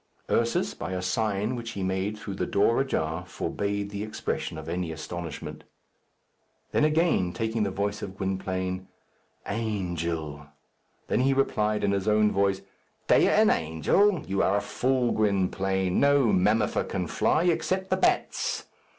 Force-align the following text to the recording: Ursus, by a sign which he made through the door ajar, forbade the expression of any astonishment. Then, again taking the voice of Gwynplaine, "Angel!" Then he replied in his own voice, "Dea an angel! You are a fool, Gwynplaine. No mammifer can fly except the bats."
Ursus, 0.31 0.73
by 0.73 0.93
a 0.93 1.01
sign 1.03 1.55
which 1.55 1.73
he 1.73 1.83
made 1.83 2.17
through 2.17 2.33
the 2.33 2.47
door 2.47 2.81
ajar, 2.81 3.23
forbade 3.23 3.91
the 3.91 4.01
expression 4.01 4.57
of 4.57 4.67
any 4.67 4.91
astonishment. 4.91 5.63
Then, 6.71 6.83
again 6.83 7.33
taking 7.33 7.61
the 7.61 7.69
voice 7.69 8.01
of 8.01 8.17
Gwynplaine, 8.17 8.87
"Angel!" 9.45 10.47
Then 11.05 11.19
he 11.19 11.35
replied 11.35 11.83
in 11.83 11.91
his 11.91 12.07
own 12.07 12.31
voice, 12.31 12.63
"Dea 13.09 13.27
an 13.29 13.51
angel! 13.51 14.21
You 14.25 14.41
are 14.41 14.57
a 14.57 14.61
fool, 14.61 15.11
Gwynplaine. 15.11 15.99
No 15.99 16.33
mammifer 16.33 16.83
can 16.83 17.05
fly 17.05 17.43
except 17.43 17.91
the 17.91 17.97
bats." 17.97 18.65